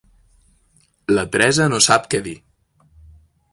[1.17, 2.35] La Teresa no sap què dir.